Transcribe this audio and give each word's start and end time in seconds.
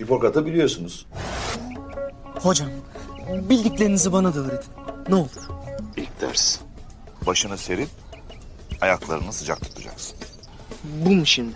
Hipokrat'ı 0.00 0.46
biliyorsunuz. 0.46 1.06
Hocam, 2.42 2.68
bildiklerinizi 3.28 4.12
bana 4.12 4.34
da 4.34 4.38
öğretin. 4.40 4.70
Ne 5.08 5.14
olur. 5.14 5.30
İlk 5.96 6.20
ders. 6.20 6.58
Başını 7.26 7.58
serip 7.58 7.88
ayaklarını 8.80 9.32
sıcak 9.32 9.60
tutacaksın. 9.60 10.16
Bu 10.84 11.10
mu 11.10 11.26
şimdi? 11.26 11.54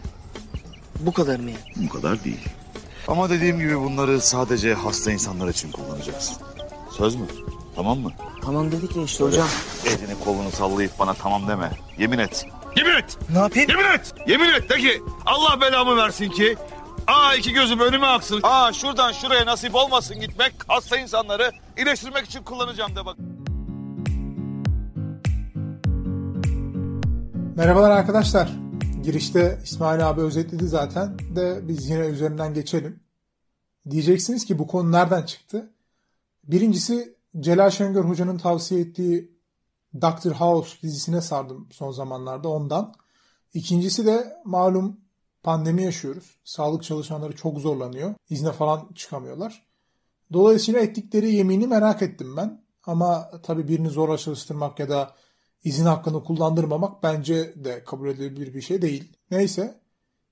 Bu 1.01 1.13
kadar 1.13 1.41
mı 1.41 1.51
yani? 1.51 1.61
Bu 1.77 1.89
kadar 1.89 2.25
değil. 2.25 2.49
Ama 3.09 3.31
dediğim 3.31 3.59
gibi 3.59 3.81
bunları 3.81 4.21
sadece 4.21 4.75
hasta 4.75 5.13
insanlar 5.13 5.49
için 5.49 5.73
kullanacaksın. 5.73 6.37
Söz 6.91 7.15
mü? 7.15 7.27
Tamam 7.77 7.99
mı? 7.99 8.11
Tamam 8.45 8.73
dedik 8.73 8.97
ya 8.97 9.03
işte 9.03 9.25
hocam. 9.25 9.49
Elini 9.87 10.25
kolunu 10.25 10.51
sallayıp 10.51 10.99
bana 10.99 11.15
tamam 11.15 11.49
deme. 11.49 11.71
Yemin 11.99 12.19
et. 12.19 12.47
Yemin 12.77 12.95
et. 12.95 13.19
Ne 13.33 13.39
yapayım? 13.39 13.71
Yemin 13.71 13.85
et. 13.85 14.15
Yemin 14.27 14.49
et 14.49 14.71
de 14.71 14.79
ki 14.79 15.03
Allah 15.27 15.61
belamı 15.61 15.97
versin 15.97 16.31
ki 16.31 16.57
Aa 17.07 17.35
iki 17.35 17.53
gözüm 17.53 17.81
önüme 17.81 18.07
aksın. 18.07 18.41
Aa 18.43 18.73
şuradan 18.73 19.13
şuraya 19.13 19.47
nasip 19.47 19.75
olmasın 19.75 20.21
gitmek. 20.21 20.55
Hasta 20.69 20.97
insanları 20.99 21.51
iyileştirmek 21.77 22.25
için 22.25 22.43
kullanacağım 22.43 22.97
de 22.97 23.07
bak. 23.07 23.17
Merhabalar 27.57 27.91
arkadaşlar. 27.91 28.49
Girişte 29.03 29.59
İsmail 29.65 30.09
abi 30.09 30.21
özetledi 30.21 30.69
zaten 30.69 31.19
de 31.19 31.69
biz 31.69 31.91
yine 31.91 32.07
üzerinden 32.07 32.55
geçelim. 32.55 33.01
Diyeceksiniz 33.91 34.45
ki 34.45 34.59
bu 34.59 34.67
konu 34.67 34.93
nereden 34.93 35.23
çıktı? 35.23 35.71
Birincisi 36.45 37.17
Celal 37.41 37.71
Şengör 37.71 38.05
Hoca'nın 38.05 38.39
tavsiye 38.39 38.81
ettiği 38.81 39.33
Doctor 40.01 40.33
House 40.33 40.83
dizisine 40.83 41.21
sardım 41.21 41.69
son 41.73 41.91
zamanlarda 41.91 42.49
ondan. 42.49 42.95
İkincisi 43.55 44.07
de 44.07 44.37
malum 44.45 45.02
pandemi 45.43 45.83
yaşıyoruz. 45.83 46.37
Sağlık 46.45 46.83
çalışanları 46.83 47.37
çok 47.37 47.59
zorlanıyor. 47.59 48.15
İzne 48.31 48.53
falan 48.53 48.89
çıkamıyorlar. 48.95 49.67
Dolayısıyla 50.33 50.81
ettikleri 50.81 51.35
yemini 51.35 51.67
merak 51.67 52.03
ettim 52.03 52.37
ben. 52.37 52.65
Ama 52.85 53.31
tabii 53.43 53.69
birini 53.69 53.89
zorla 53.89 54.19
çalıştırmak 54.19 54.79
ya 54.79 54.89
da 54.89 55.15
izin 55.65 55.87
hakkını 55.87 56.25
kullandırmamak 56.25 57.03
bence 57.03 57.65
de 57.65 57.85
kabul 57.85 58.09
edilebilir 58.09 58.55
bir 58.55 58.63
şey 58.63 58.83
değil. 58.83 59.13
Neyse. 59.31 59.83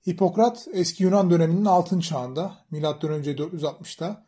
Hipokrat 0.08 0.69
eski 0.72 1.03
Yunan 1.03 1.31
döneminin 1.31 1.64
altın 1.64 2.00
çağında 2.00 2.55
M.Ö. 2.70 2.81
460'da 2.83 4.27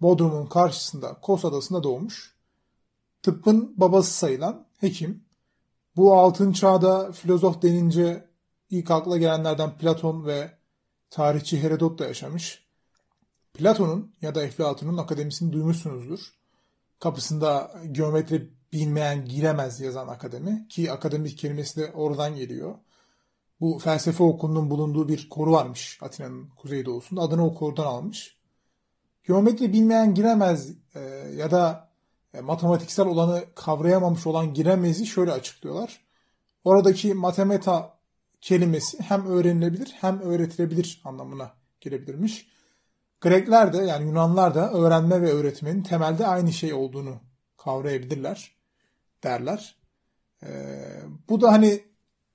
Bodrum'un 0.00 0.46
karşısında 0.46 1.14
Kos 1.22 1.44
adasında 1.44 1.82
doğmuş. 1.82 2.34
Tıbbın 3.22 3.74
babası 3.76 4.12
sayılan 4.12 4.66
hekim. 4.80 5.24
Bu 5.96 6.14
altın 6.14 6.52
çağda 6.52 7.12
filozof 7.12 7.62
denince 7.62 8.27
ilk 8.70 8.90
akla 8.90 9.18
gelenlerden 9.18 9.78
Platon 9.78 10.26
ve 10.26 10.58
tarihçi 11.10 11.62
Herodot 11.62 11.98
da 11.98 12.06
yaşamış. 12.06 12.64
Platon'un 13.54 14.14
ya 14.22 14.34
da 14.34 14.42
Eflatun'un 14.42 14.98
akademisini 14.98 15.52
duymuşsunuzdur. 15.52 16.20
Kapısında 17.00 17.72
geometri 17.92 18.50
bilmeyen 18.72 19.24
giremez 19.24 19.80
yazan 19.80 20.08
akademi 20.08 20.66
ki 20.68 20.92
akademik 20.92 21.38
kelimesi 21.38 21.80
de 21.80 21.92
oradan 21.92 22.36
geliyor. 22.36 22.74
Bu 23.60 23.78
felsefe 23.78 24.24
okulunun 24.24 24.70
bulunduğu 24.70 25.08
bir 25.08 25.28
koru 25.28 25.52
varmış 25.52 25.98
Atina'nın 26.02 26.48
kuzeydoğusunda. 26.48 27.20
Adını 27.20 27.46
o 27.46 27.54
korudan 27.54 27.86
almış. 27.86 28.38
Geometri 29.24 29.72
bilmeyen 29.72 30.14
giremez 30.14 30.70
e, 30.94 31.00
ya 31.36 31.50
da 31.50 31.90
e, 32.34 32.40
matematiksel 32.40 33.06
olanı 33.06 33.44
kavrayamamış 33.54 34.26
olan 34.26 34.54
giremezi 34.54 35.06
şöyle 35.06 35.32
açıklıyorlar. 35.32 36.00
Oradaki 36.64 37.14
matemeta 37.14 37.97
kelimesi 38.40 39.00
hem 39.00 39.26
öğrenilebilir 39.26 39.94
hem 40.00 40.20
öğretilebilir 40.20 41.00
anlamına 41.04 41.52
gelebilirmiş. 41.80 42.48
Grekler 43.20 43.72
de 43.72 43.76
yani 43.76 44.04
Yunanlar 44.08 44.54
da 44.54 44.72
öğrenme 44.72 45.22
ve 45.22 45.32
öğretmenin 45.32 45.82
temelde 45.82 46.26
aynı 46.26 46.52
şey 46.52 46.72
olduğunu 46.72 47.16
kavrayabilirler 47.56 48.52
derler. 49.24 49.76
Ee, 50.42 50.48
bu 51.28 51.40
da 51.40 51.52
hani 51.52 51.82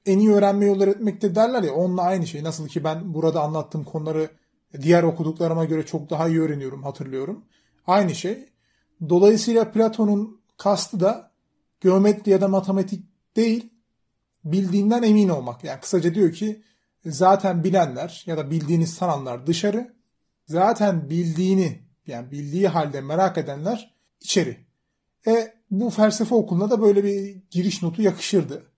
en 0.06 0.20
iyi 0.20 0.32
öğrenme 0.32 0.66
yolları 0.66 0.90
öğretmekte 0.90 1.36
derler 1.36 1.64
ya 1.64 1.74
onunla 1.74 2.02
aynı 2.02 2.28
şey. 2.28 2.44
Nasıl 2.44 2.68
ki 2.68 2.84
ben 2.84 3.14
burada 3.14 3.42
anlattığım 3.42 3.84
konuları 3.84 4.30
diğer 4.82 5.04
okuduklarıma 5.04 5.66
göre 5.66 5.86
çok 5.86 6.10
daha 6.10 6.28
iyi 6.28 6.42
öğreniyorum, 6.42 6.84
hatırlıyorum. 6.84 7.46
Aynı 7.88 8.16
şey. 8.16 8.50
Dolayısıyla 9.10 9.72
Platon'un 9.72 10.42
kastı 10.58 11.00
da 11.00 11.32
geometri 11.82 12.32
ya 12.32 12.42
da 12.42 12.48
matematik 12.48 13.06
değil, 13.36 13.73
bildiğinden 14.46 15.04
emin 15.04 15.30
olmak. 15.30 15.64
Yani 15.64 15.80
kısaca 15.80 16.16
diyor 16.16 16.34
ki 16.34 16.64
zaten 17.06 17.64
bilenler 17.64 18.24
ya 18.26 18.38
da 18.38 18.52
bildiğini 18.52 18.88
sananlar 18.88 19.48
dışarı, 19.48 19.94
zaten 20.48 21.10
bildiğini 21.10 21.84
yani 22.08 22.32
bildiği 22.32 22.68
halde 22.68 23.02
merak 23.02 23.38
edenler 23.38 23.96
içeri. 24.22 24.66
E 25.28 25.54
bu 25.72 25.90
felsefe 25.90 26.36
okuluna 26.36 26.70
da 26.70 26.82
böyle 26.82 27.04
bir 27.04 27.42
giriş 27.52 27.84
notu 27.84 28.02
yakışırdı. 28.02 28.72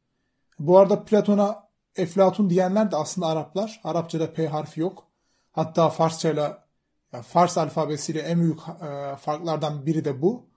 Bu 0.59 0.77
arada 0.77 1.05
Platon'a 1.05 1.65
Eflatun 1.95 2.49
diyenler 2.49 2.91
de 2.91 2.95
aslında 2.95 3.27
Araplar. 3.27 3.81
Arapçada 3.83 4.33
P 4.33 4.47
harfi 4.47 4.79
yok. 4.79 5.07
Hatta 5.51 5.89
Farsçayla 5.89 6.67
yani 7.13 7.23
Fars 7.23 7.57
alfabesiyle 7.57 8.19
en 8.19 8.41
büyük 8.41 8.59
e, 8.59 9.15
farklardan 9.15 9.85
biri 9.85 10.05
de 10.05 10.21
bu. 10.21 10.49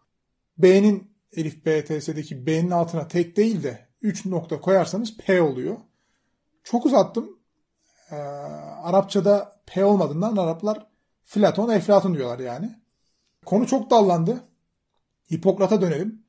B'nin 0.58 1.18
Elif 1.32 1.66
B, 1.66 1.84
B'nin 2.46 2.70
altına 2.70 3.08
tek 3.08 3.36
değil 3.36 3.62
de 3.62 3.87
3 4.02 4.26
nokta 4.26 4.60
koyarsanız 4.60 5.16
P 5.16 5.42
oluyor. 5.42 5.76
Çok 6.64 6.86
uzattım. 6.86 7.38
Ee, 8.10 8.14
Arapçada 8.82 9.60
P 9.66 9.84
olmadığından 9.84 10.36
Araplar 10.36 10.86
Platon, 11.34 11.68
Eflatun 11.68 12.14
diyorlar 12.14 12.38
yani. 12.38 12.78
Konu 13.46 13.66
çok 13.66 13.90
dallandı. 13.90 14.44
Hipokrat'a 15.32 15.80
dönelim. 15.80 16.22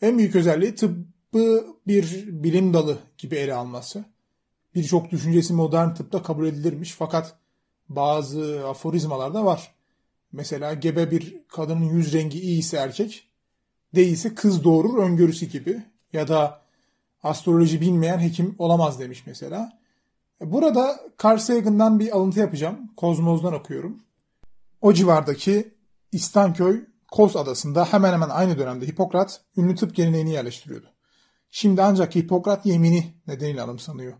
En 0.00 0.18
büyük 0.18 0.36
özelliği 0.36 0.74
tıbbı 0.74 1.66
bir 1.86 2.26
bilim 2.26 2.74
dalı 2.74 2.98
gibi 3.18 3.36
ele 3.36 3.54
alması. 3.54 4.04
Birçok 4.74 5.10
düşüncesi 5.10 5.52
modern 5.52 5.94
tıpta 5.94 6.22
kabul 6.22 6.46
edilirmiş 6.46 6.92
fakat 6.92 7.34
bazı 7.88 8.68
aforizmalar 8.68 9.34
da 9.34 9.44
var. 9.44 9.74
Mesela 10.32 10.74
gebe 10.74 11.10
bir 11.10 11.42
kadının 11.48 11.84
yüz 11.84 12.12
rengi 12.12 12.40
iyiyse 12.40 12.76
erkek, 12.76 13.28
değilse 13.94 14.34
kız 14.34 14.64
doğurur 14.64 14.98
öngörüsü 14.98 15.46
gibi. 15.46 15.82
Ya 16.12 16.28
da 16.28 16.61
astroloji 17.22 17.80
bilmeyen 17.80 18.18
hekim 18.18 18.54
olamaz 18.58 19.00
demiş 19.00 19.22
mesela. 19.26 19.78
Burada 20.40 21.00
Carl 21.24 21.38
Sagan'dan 21.38 21.98
bir 21.98 22.16
alıntı 22.16 22.40
yapacağım. 22.40 22.90
Kozmoz'dan 22.96 23.54
okuyorum. 23.54 24.02
O 24.80 24.92
civardaki 24.92 25.74
İstanköy 26.12 26.84
Kos 27.12 27.36
adasında 27.36 27.84
hemen 27.84 28.12
hemen 28.12 28.28
aynı 28.28 28.58
dönemde 28.58 28.86
Hipokrat 28.86 29.40
ünlü 29.56 29.74
tıp 29.74 29.94
geleneğini 29.94 30.32
yerleştiriyordu. 30.32 30.86
Şimdi 31.50 31.82
ancak 31.82 32.14
Hipokrat 32.16 32.66
yemini 32.66 33.14
nedeniyle 33.26 33.62
anımsanıyor. 33.62 34.12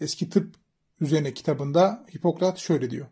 Eski 0.00 0.30
tıp 0.30 0.54
üzerine 1.00 1.34
kitabında 1.34 2.06
Hipokrat 2.16 2.58
şöyle 2.58 2.90
diyor. 2.90 3.06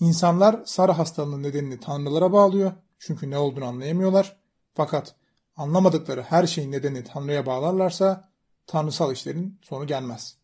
İnsanlar 0.00 0.60
sarı 0.64 0.92
hastalığının 0.92 1.42
nedenini 1.42 1.80
tanrılara 1.80 2.32
bağlıyor 2.32 2.72
çünkü 2.98 3.30
ne 3.30 3.38
olduğunu 3.38 3.64
anlayamıyorlar. 3.64 4.36
Fakat 4.74 5.14
anlamadıkları 5.56 6.22
her 6.22 6.46
şeyin 6.46 6.72
nedenini 6.72 7.04
tanrıya 7.04 7.46
bağlarlarsa 7.46 8.28
tanrısal 8.68 9.12
işlerin 9.12 9.58
sonu 9.62 9.86
gelmez. 9.86 10.36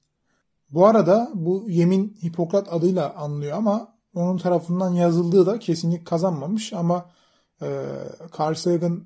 Bu 0.71 0.87
arada 0.87 1.31
bu 1.35 1.65
yemin 1.69 2.19
Hipokrat 2.25 2.73
adıyla 2.73 3.15
anılıyor 3.15 3.57
ama 3.57 3.95
onun 4.15 4.39
tarafından 4.39 4.93
yazıldığı 4.93 5.47
da 5.47 5.59
kesinlik 5.59 6.07
kazanmamış 6.07 6.73
ama 6.73 7.11
e, 7.63 7.87
Carl 8.39 8.55
Sagan 8.55 9.05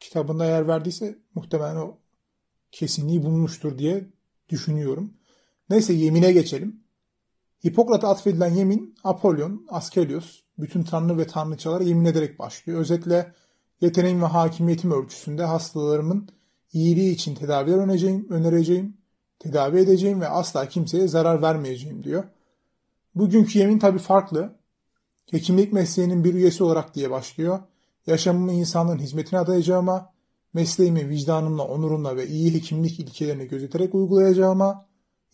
kitabında 0.00 0.44
yer 0.44 0.68
verdiyse 0.68 1.18
muhtemelen 1.34 1.76
o 1.76 1.98
kesinliği 2.70 3.22
bulmuştur 3.22 3.78
diye 3.78 4.10
düşünüyorum. 4.48 5.14
Neyse 5.70 5.92
yemine 5.92 6.32
geçelim. 6.32 6.82
Hipokrat'a 7.66 8.08
atfedilen 8.08 8.54
yemin 8.54 8.94
Apollon, 9.04 9.66
Askelios, 9.68 10.40
bütün 10.58 10.82
tanrı 10.82 11.18
ve 11.18 11.26
tanrıçalara 11.26 11.84
yemin 11.84 12.04
ederek 12.04 12.38
başlıyor. 12.38 12.80
Özetle 12.80 13.34
yeteneğim 13.80 14.22
ve 14.22 14.26
hakimiyetim 14.26 14.92
ölçüsünde 14.92 15.44
hastalarımın 15.44 16.28
iyiliği 16.72 17.12
için 17.12 17.34
tedaviler 17.34 17.78
önereceğim, 17.78 18.26
önereceğim, 18.30 18.96
tedavi 19.38 19.78
edeceğim 19.78 20.20
ve 20.20 20.28
asla 20.28 20.68
kimseye 20.68 21.08
zarar 21.08 21.42
vermeyeceğim 21.42 22.04
diyor. 22.04 22.24
Bugünkü 23.14 23.58
yemin 23.58 23.78
tabi 23.78 23.98
farklı. 23.98 24.56
Hekimlik 25.30 25.72
mesleğinin 25.72 26.24
bir 26.24 26.34
üyesi 26.34 26.64
olarak 26.64 26.94
diye 26.94 27.10
başlıyor. 27.10 27.60
Yaşamımı 28.06 28.52
insanlığın 28.52 28.98
hizmetine 28.98 29.38
adayacağıma, 29.38 30.12
mesleğimi 30.54 31.08
vicdanımla, 31.08 31.64
onurumla 31.68 32.16
ve 32.16 32.26
iyi 32.26 32.54
hekimlik 32.54 33.00
ilkelerini 33.00 33.48
gözeterek 33.48 33.94
uygulayacağıma, 33.94 34.86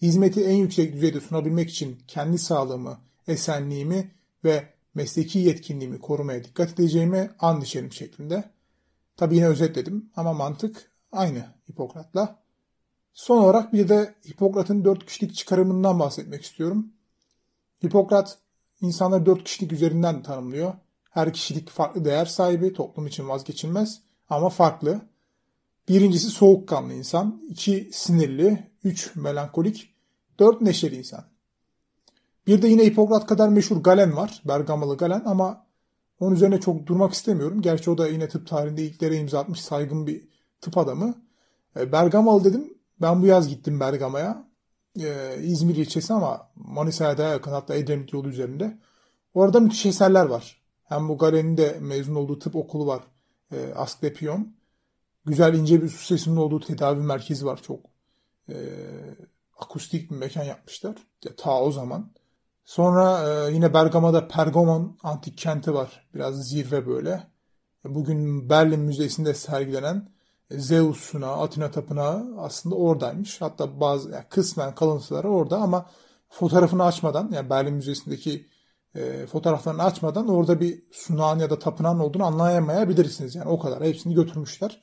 hizmeti 0.03 0.45
en 0.45 0.57
yüksek 0.57 0.93
düzeyde 0.93 1.21
sunabilmek 1.21 1.71
için 1.71 1.99
kendi 2.09 2.39
sağlığımı, 2.39 2.99
esenliğimi 3.29 4.11
ve 4.45 4.67
mesleki 4.95 5.39
yetkinliğimi 5.39 5.99
korumaya 5.99 6.45
dikkat 6.45 6.73
edeceğime 6.73 7.31
and 7.39 7.63
içerim 7.63 7.93
şeklinde. 7.93 8.45
Tabi 9.17 9.37
yine 9.37 9.47
özetledim 9.47 10.11
ama 10.17 10.33
mantık 10.33 10.91
aynı 11.13 11.45
Hipokrat'la. 11.71 12.39
Son 13.15 13.39
olarak 13.39 13.73
bir 13.73 13.89
de 13.89 14.15
Hipokrat'ın 14.29 14.85
dört 14.85 15.07
kişilik 15.07 15.35
çıkarımından 15.35 15.99
bahsetmek 15.99 16.43
istiyorum. 16.43 16.93
Hipokrat 17.85 18.39
insanları 18.81 19.27
dört 19.27 19.45
kişilik 19.45 19.73
üzerinden 19.73 20.23
tanımlıyor. 20.23 20.75
Her 21.11 21.33
kişilik 21.33 21.69
farklı 21.69 22.05
değer 22.05 22.27
sahibi, 22.27 22.73
toplum 22.73 23.07
için 23.07 23.29
vazgeçilmez 23.29 24.01
ama 24.31 24.49
farklı. 24.49 25.01
Birincisi 25.89 26.29
soğukkanlı 26.29 26.95
insan, 26.95 27.43
iki 27.49 27.91
sinirli, 27.93 28.71
üç 28.85 29.17
melankolik, 29.17 29.95
dört 30.39 30.61
neşeli 30.61 30.97
insan. 30.97 31.25
Bir 32.47 32.63
de 32.63 32.69
yine 32.69 32.85
Hipokrat 32.85 33.27
kadar 33.27 33.49
meşhur 33.49 33.77
Galen 33.77 34.17
var, 34.17 34.43
Bergamalı 34.45 34.97
Galen 34.97 35.23
ama 35.25 35.67
onun 36.21 36.35
üzerine 36.35 36.61
çok 36.61 36.87
durmak 36.87 37.13
istemiyorum. 37.13 37.63
Gerçi 37.63 37.91
o 37.91 37.99
da 37.99 38.09
yine 38.09 38.29
tıp 38.29 38.47
tarihinde 38.47 38.83
ilklere 38.83 39.17
imza 39.17 39.41
atmış 39.41 39.61
saygın 39.61 40.07
bir 40.07 40.29
tıp 40.61 40.79
adamı. 40.79 41.15
E, 41.77 41.93
Bergamalı 41.93 42.45
dedim. 42.45 42.75
Ben 43.01 43.23
bu 43.23 43.27
yaz 43.27 43.49
gittim 43.49 43.81
Bergama'ya. 43.81 44.49
Ee, 45.01 45.39
İzmir 45.43 45.77
ilçesi 45.77 46.13
ama 46.13 46.51
Manisa'ya 46.57 47.19
daha 47.19 47.29
yakın 47.29 47.51
hatta 47.51 47.75
Edremit 47.75 48.13
yolu 48.13 48.29
üzerinde. 48.29 48.79
Orada 49.35 49.61
müthiş 49.61 49.87
eserler 49.87 50.27
var. 50.27 50.63
Hem 50.85 51.09
bu 51.09 51.19
Galen'in 51.19 51.57
de 51.57 51.79
mezun 51.81 52.15
olduğu 52.15 52.39
tıp 52.39 52.57
okulu 52.57 52.87
var. 52.87 53.03
E, 53.53 53.75
Asklepion. 53.75 54.55
Güzel 55.25 55.55
ince 55.55 55.83
bir 55.83 55.89
su 55.89 56.05
sesinin 56.05 56.37
olduğu 56.37 56.61
tedavi 56.61 57.01
merkezi 57.01 57.47
var. 57.47 57.63
Çok 57.63 57.81
e, 58.49 58.57
akustik 59.59 60.11
bir 60.11 60.17
mekan 60.17 60.45
yapmışlar. 60.45 60.97
Ya, 61.25 61.37
ta 61.37 61.63
o 61.63 61.73
zaman. 61.73 62.13
Sonra 62.65 63.29
e, 63.29 63.53
yine 63.55 63.75
Bergama'da 63.75 64.29
Pergamon 64.29 64.99
antik 65.03 65.39
kenti 65.39 65.75
var. 65.75 66.09
Biraz 66.15 66.49
zirve 66.49 66.87
böyle. 66.87 67.27
Bugün 67.85 68.51
Berlin 68.51 68.81
Müzesi'nde 68.81 69.35
sergilenen 69.35 70.09
Zeus 70.51 71.01
sunağı, 71.01 71.37
Atina 71.37 71.71
tapınağı 71.71 72.35
aslında 72.39 72.75
oradaymış. 72.75 73.41
Hatta 73.41 73.81
bazı 73.81 74.11
yani 74.11 74.25
kısmen 74.29 74.75
kalıntıları 74.75 75.29
orada 75.29 75.59
ama 75.59 75.87
fotoğrafını 76.29 76.85
açmadan 76.85 77.31
yani 77.33 77.51
Berlin 77.51 77.75
Müzesi'ndeki 77.75 78.47
e, 78.95 79.27
fotoğraflarını 79.27 79.83
açmadan 79.83 80.29
orada 80.29 80.61
bir 80.61 80.83
sunağın 80.93 81.39
ya 81.39 81.51
da 81.51 81.59
tapınağın 81.59 81.99
olduğunu 81.99 82.25
anlayamayabilirsiniz. 82.25 83.35
Yani 83.35 83.49
o 83.49 83.59
kadar 83.59 83.85
hepsini 83.85 84.15
götürmüşler. 84.15 84.83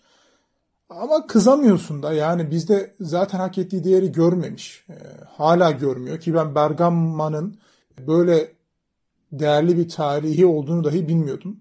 Ama 0.90 1.28
kızamıyorsun 1.28 2.04
da 2.04 2.14
yani 2.14 2.52
bizde 2.52 2.96
zaten 3.00 3.40
hak 3.40 3.58
ettiği 3.58 3.84
değeri 3.84 4.12
görmemiş. 4.12 4.86
E, 4.90 4.96
hala 5.28 5.72
görmüyor 5.72 6.20
ki 6.20 6.34
ben 6.34 6.56
Bergama'nın 6.56 7.60
böyle 8.08 8.56
değerli 9.32 9.78
bir 9.78 9.90
tarihi 9.90 10.46
olduğunu 10.46 10.84
dahi 10.84 11.08
bilmiyordum. 11.08 11.60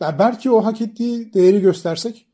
Ben 0.00 0.18
belki 0.18 0.50
o 0.50 0.64
hak 0.64 0.80
ettiği 0.80 1.34
değeri 1.34 1.60
göstersek 1.60 2.26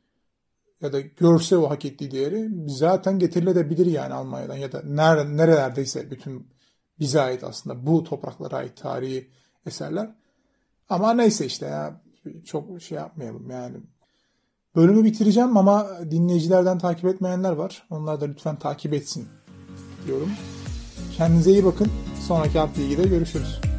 ya 0.82 0.92
da 0.92 1.00
görse 1.00 1.56
o 1.56 1.70
hak 1.70 1.84
ettiği 1.84 2.10
değeri 2.10 2.48
zaten 2.66 3.18
getirilebilir 3.18 3.86
yani 3.86 4.14
Almanya'dan 4.14 4.56
ya 4.56 4.72
da 4.72 4.82
nere, 4.84 5.36
nerelerdeyse 5.36 6.10
bütün 6.10 6.48
bize 7.00 7.20
ait 7.20 7.44
aslında 7.44 7.86
bu 7.86 8.04
topraklara 8.04 8.56
ait 8.56 8.76
tarihi 8.76 9.30
eserler. 9.66 10.14
Ama 10.88 11.14
neyse 11.14 11.46
işte 11.46 11.66
ya 11.66 12.00
çok 12.44 12.82
şey 12.82 12.98
yapmayalım 12.98 13.50
yani. 13.50 13.76
Bölümü 14.76 15.04
bitireceğim 15.04 15.56
ama 15.56 15.88
dinleyicilerden 16.10 16.78
takip 16.78 17.04
etmeyenler 17.04 17.52
var. 17.52 17.86
Onlar 17.90 18.20
da 18.20 18.24
lütfen 18.24 18.58
takip 18.58 18.92
etsin 18.92 19.28
diyorum. 20.06 20.30
Kendinize 21.16 21.50
iyi 21.50 21.64
bakın. 21.64 21.88
Sonraki 22.26 22.58
hafta 22.58 22.82
ilgide 22.82 23.02
görüşürüz. 23.02 23.69